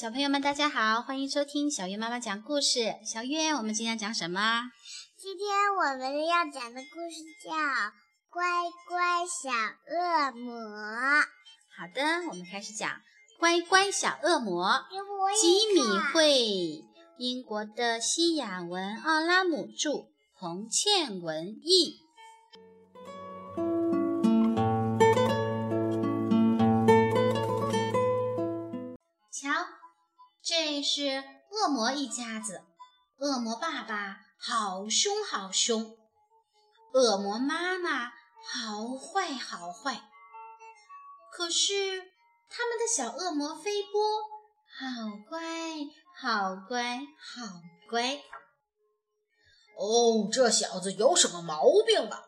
[0.00, 2.94] 小朋友们，大家好，欢迎收听小月妈妈讲故事。
[3.04, 4.70] 小月，我们今天讲什么？
[5.16, 7.50] 今天我们要讲的故事叫
[8.30, 8.44] 《乖
[8.86, 10.54] 乖小恶魔》。
[11.76, 12.88] 好的，我们开始讲
[13.40, 14.68] 《乖乖小恶魔》。
[15.40, 16.84] 吉米会，
[17.16, 20.06] 英国的西雅文奥拉姆著，
[20.38, 22.04] 彭倩文译。
[30.48, 32.62] 这是恶魔一家子，
[33.18, 35.94] 恶魔爸爸好凶好凶，
[36.94, 38.06] 恶魔妈妈
[38.42, 40.00] 好坏好坏。
[41.30, 42.00] 可是
[42.48, 44.00] 他们的小恶魔飞波
[44.78, 45.38] 好乖
[46.16, 47.60] 好乖好
[47.90, 48.14] 乖。
[49.76, 52.24] 哦，这小子有什么毛病吧？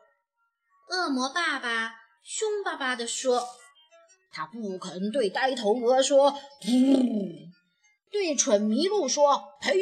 [0.90, 3.48] 恶魔爸爸凶巴巴地说
[4.30, 7.49] ：“他不肯对呆头鹅说嗯。”
[8.10, 9.76] 对蠢麋鹿说“呸”，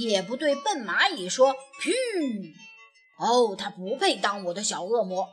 [0.00, 2.54] 也不对笨蚂蚁说“噗”。
[3.18, 5.24] 哦，他不配当我的小恶魔。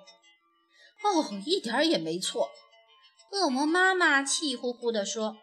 [1.04, 2.50] 哦，一点也没错。
[3.32, 5.38] 恶魔妈妈气呼呼地说：“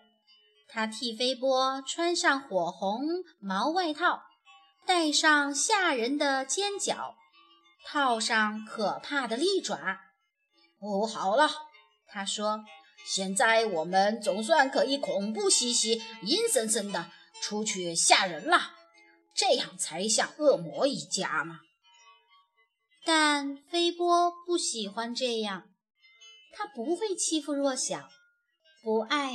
[0.68, 3.00] 她替飞波穿上火红
[3.38, 4.22] 毛外套，
[4.86, 7.14] 戴上吓人的尖角，
[7.84, 9.76] 套上可怕的利爪。”
[10.80, 11.50] 哦，好了，
[12.06, 12.60] 他说。
[13.06, 17.10] 现在我们总算可以恐怖兮兮、阴森森的
[17.42, 18.72] 出去吓人了，
[19.34, 21.60] 这样才像恶魔一家嘛。
[23.04, 25.70] 但飞波不喜欢这样，
[26.52, 28.08] 他不会欺负弱小，
[28.82, 29.32] 不爱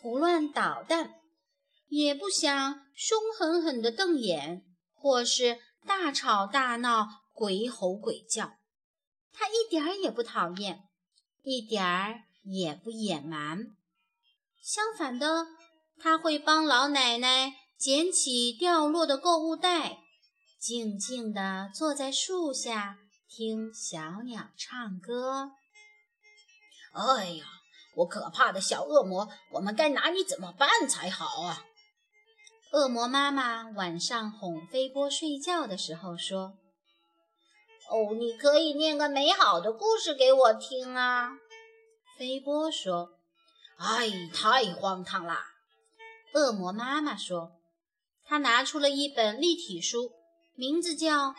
[0.00, 1.14] 胡乱捣蛋，
[1.88, 8.54] 也不想凶狠狠地瞪眼，或是大吵大闹、鬼吼鬼叫。
[9.32, 10.80] 他一点儿也不讨厌，
[11.42, 12.24] 一点儿。
[12.50, 13.66] 也不野蛮，
[14.62, 15.46] 相反的，
[16.00, 19.98] 他会帮老奶奶捡起掉落的购物袋，
[20.58, 22.96] 静静地坐在树下
[23.28, 25.50] 听小鸟唱歌。
[26.92, 27.44] 哎呀，
[27.96, 31.64] 我可怕的小恶魔，我们该拿你怎么办才好啊？
[32.72, 36.58] 恶魔妈妈晚上哄飞波睡觉的时候说
[37.90, 41.38] ：“哦，你可以念个美好的故事给我听啊。”
[42.18, 43.10] 飞波说
[43.78, 45.38] ：“哎，太荒唐了。”
[46.34, 47.52] 恶魔妈妈说
[48.26, 50.10] ：“她拿出了一本立体书，
[50.54, 51.28] 名字叫《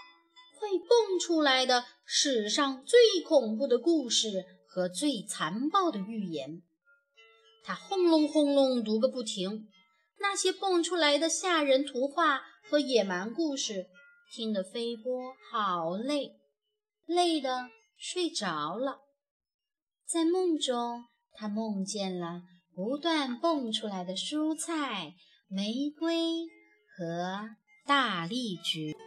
[0.57, 2.97] 会蹦出来的史上最
[3.27, 6.49] 恐怖的故事和最残暴的预言》。
[7.61, 9.67] 她轰隆轰隆读个不停，
[10.19, 13.89] 那些蹦出来的吓人图画和野蛮故事，
[14.31, 16.37] 听得飞波好累，
[17.05, 19.01] 累得睡着了。”
[20.11, 21.05] 在梦中，
[21.35, 22.41] 他梦见了
[22.73, 25.13] 不断蹦出来的蔬菜、
[25.47, 26.47] 玫瑰
[26.97, 27.51] 和
[27.85, 28.97] 大荔枝。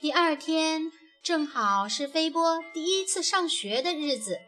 [0.00, 0.90] 第二天
[1.22, 4.40] 正好是飞波第一次上学的日子，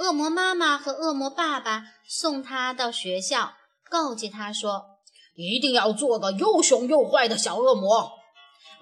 [0.00, 3.52] 恶魔妈妈和恶魔爸爸送他到学校，
[3.88, 4.98] 告诫他说
[5.36, 8.18] ：“一定要做个又凶又坏的小恶魔。”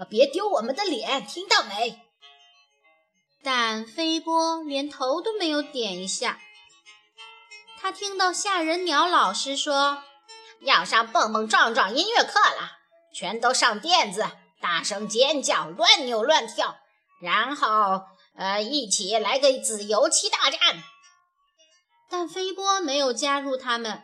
[0.04, 2.00] 别丢我们的脸，听到没？
[3.42, 6.40] 但飞波连头都没有点一下。
[7.80, 10.02] 他听到吓人鸟老师说
[10.60, 12.78] ：“要上蹦蹦撞撞音乐课了，
[13.14, 14.26] 全都上垫子，
[14.60, 16.76] 大声尖叫，乱扭乱跳，
[17.20, 18.02] 然后
[18.34, 20.60] 呃，一起来个紫油漆大战。”
[22.10, 24.02] 但飞波没有加入他们。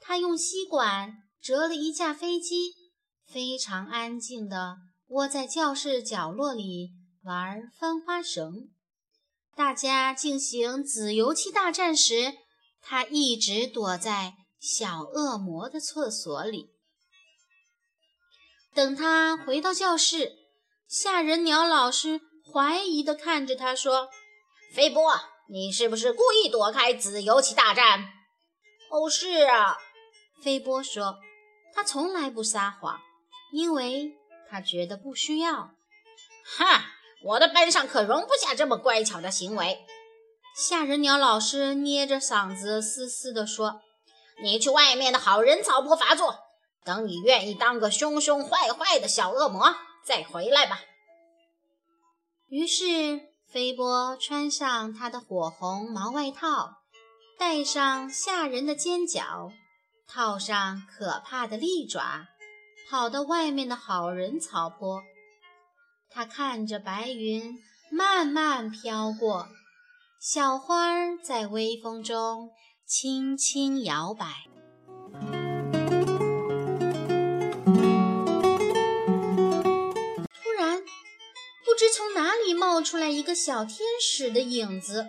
[0.00, 2.74] 他用吸管折了一架飞机，
[3.26, 4.76] 非常安静的。
[5.08, 6.90] 窝在教室角落里
[7.22, 8.70] 玩翻花绳。
[9.54, 12.34] 大家进行紫油漆大战时，
[12.82, 16.70] 他一直躲在小恶魔的厕所里。
[18.74, 20.32] 等他回到教室，
[20.88, 22.20] 吓人鸟老师
[22.52, 24.10] 怀疑地看着他说
[24.74, 25.02] ：“飞波，
[25.48, 28.00] 你是不是故意躲开紫油漆大战
[28.90, 29.78] ？”“哦，是啊。”
[30.42, 31.18] 飞波说
[31.72, 33.00] ，“他从来不撒谎，
[33.52, 34.12] 因为……”
[34.48, 35.70] 他觉得不需要。
[36.58, 36.86] 哈，
[37.22, 39.84] 我的班上可容不下这么乖巧的行为。
[40.54, 43.82] 吓人鸟老师捏着嗓子嘶嘶地说
[44.42, 46.38] ：“你去外面的好人草坡发作，
[46.84, 50.80] 等你愿意当个凶凶坏坏的小恶魔再回来吧。”
[52.48, 53.20] 于是，
[53.50, 56.78] 飞波穿上他的火红毛外套，
[57.38, 59.50] 戴上吓人的尖角，
[60.06, 62.28] 套上可怕的利爪。
[62.88, 65.02] 跑到外面的好人草坡，
[66.08, 67.58] 他看着白云
[67.90, 69.48] 慢慢飘过，
[70.20, 72.50] 小花儿在微风中
[72.86, 74.26] 轻轻摇摆。
[80.44, 80.84] 突然，
[81.64, 85.00] 不知从哪里冒出来一个小天使的影子。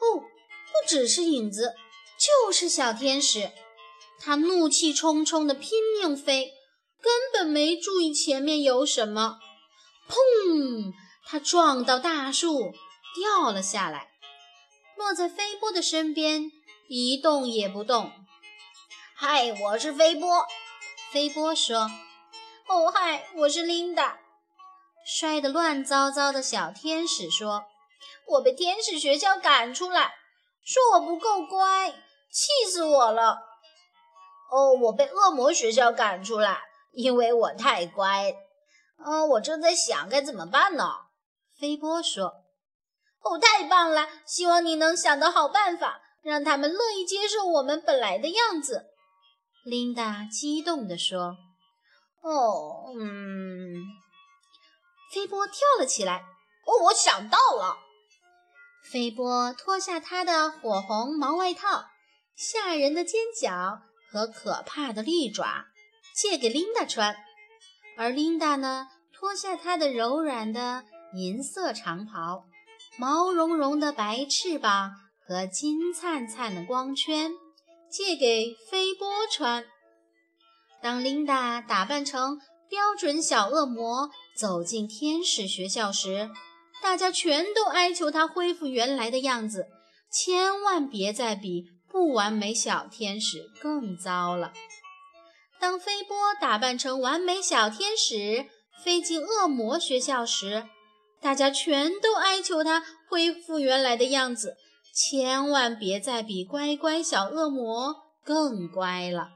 [0.00, 1.74] 哦，不只是影子，
[2.18, 3.50] 就是小天使。
[4.20, 6.52] 他怒气冲冲地拼命飞，
[7.00, 9.38] 根本没注意前面有什么。
[10.08, 10.92] 砰！
[11.24, 12.72] 他撞到大树，
[13.14, 14.08] 掉了下来，
[14.96, 16.50] 落在飞波的身边，
[16.88, 18.12] 一动也不动。
[19.14, 20.46] 嗨，我是飞波。
[21.12, 21.90] 飞波说
[22.68, 24.18] ：“哦，嗨，我是琳达。”
[25.04, 27.64] 摔得乱糟糟的小天使说
[28.28, 30.12] ：“我被天使学校赶出来，
[30.64, 31.90] 说我不够乖，
[32.30, 33.38] 气死我了。”
[34.52, 36.62] 哦，我被恶魔学校赶出来，
[36.92, 38.34] 因为我太乖。
[39.04, 40.84] 嗯，我正在想该怎么办呢。
[41.58, 42.44] 飞波说
[43.22, 44.08] ：“哦，太棒了！
[44.26, 48.86] 希望你能想到好办法，让他们乐意接受我们本来的样子。”
[49.64, 51.36] 琳达激动地说
[52.22, 53.82] ：“哦，嗯。”
[55.12, 56.24] 飞波跳了起来。
[56.66, 57.78] 哦，我想到了。
[58.90, 61.86] 飞波脱下他的火红毛外套，
[62.34, 63.82] 吓人的尖角。
[64.10, 65.66] 和可怕的利爪
[66.20, 67.14] 借给琳达穿，
[67.96, 70.82] 而琳达呢，脱下她的柔软的
[71.14, 72.44] 银色长袍、
[72.96, 74.90] 毛茸茸的白翅膀
[75.24, 77.30] 和金灿灿的光圈，
[77.88, 79.64] 借给飞波穿。
[80.82, 86.30] 当琳达打扮成标准小恶魔走进天使学校时，
[86.82, 89.68] 大家全都哀求她恢复原来的样子，
[90.10, 91.66] 千万别再比。
[91.90, 94.52] 不完美小天使更糟了。
[95.60, 98.46] 当飞波打扮成完美小天使
[98.84, 100.68] 飞进恶魔学校时，
[101.20, 104.56] 大家全都哀求他恢复原来的样子，
[104.94, 109.30] 千万别再比乖乖小恶魔更乖了。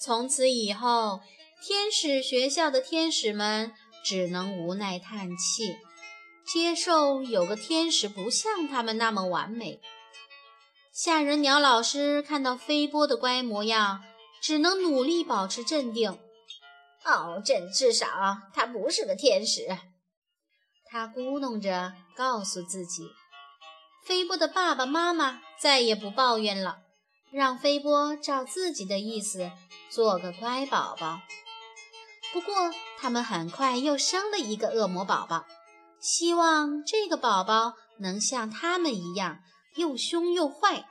[0.00, 1.20] 从此以后，
[1.62, 3.72] 天使学校的天使们
[4.04, 5.76] 只能无奈叹气，
[6.46, 9.80] 接受有个天使不像他们那么完美。
[10.92, 14.02] 吓人鸟老师看到飞波的乖模样，
[14.40, 16.18] 只能努力保持镇定。
[17.04, 18.06] 哦，这至少
[18.52, 19.66] 他不是个天使。
[20.90, 23.10] 他咕哝着告诉自己。
[24.04, 26.78] 飞波的爸爸妈妈再也不抱怨了，
[27.30, 29.50] 让飞波照自己的意思
[29.90, 31.20] 做个乖宝宝。
[32.32, 35.46] 不过，他们很快又生了一个恶魔宝宝，
[36.00, 39.40] 希望这个宝宝能像他们一样。
[39.76, 40.87] 又凶又坏，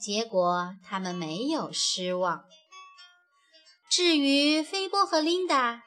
[0.00, 2.44] 结果他们没有失望。
[3.90, 5.82] 至于菲波和琳达，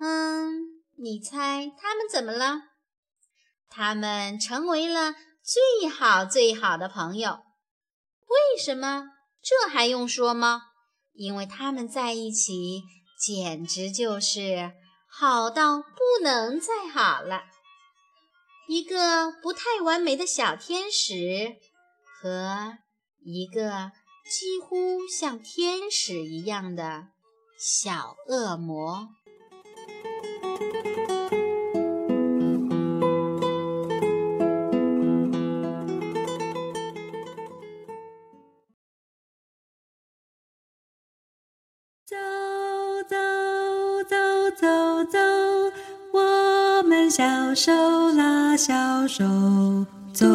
[0.00, 2.62] 嗯，你猜他们怎么了？
[3.68, 7.40] 他们成为了最好最好的朋友。
[8.26, 9.04] 为什么？
[9.42, 10.62] 这还用说吗？
[11.14, 12.82] 因为他们在一起
[13.18, 14.72] 简直就是
[15.08, 17.42] 好到不能再好了。
[18.68, 21.56] 一个不太完美的小天使
[22.20, 22.78] 和
[23.24, 23.92] 一个
[24.28, 27.08] 几乎像天使一样的
[27.56, 29.08] 小恶魔。
[42.04, 42.16] 走
[43.08, 43.16] 走
[44.08, 44.16] 走
[44.56, 45.18] 走走，
[46.12, 47.72] 我们小手
[48.12, 48.42] 拉。
[48.54, 49.24] 小手
[50.12, 50.26] 走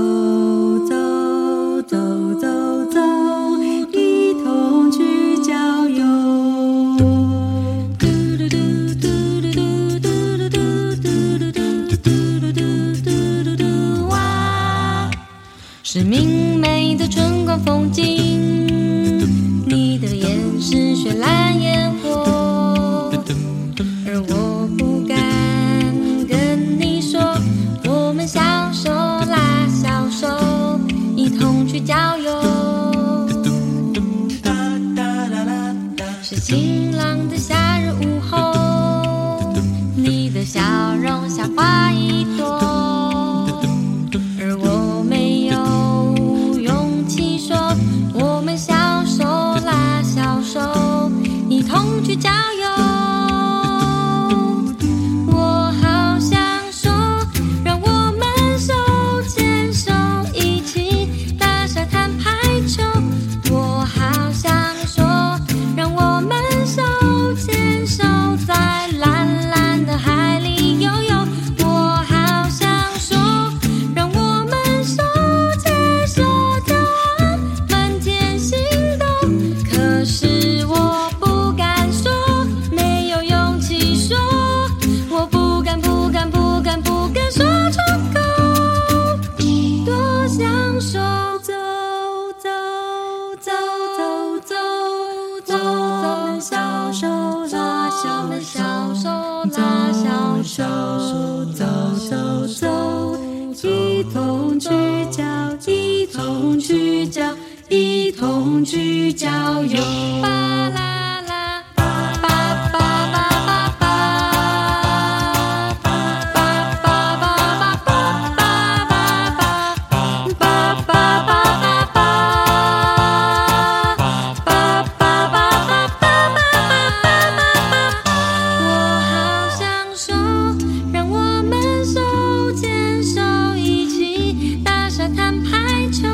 [135.43, 136.07] 排球，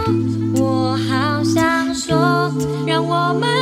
[0.55, 2.51] 我好想说，
[2.85, 3.52] 让我们。